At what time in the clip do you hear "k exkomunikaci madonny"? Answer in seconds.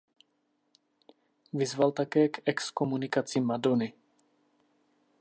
2.29-3.93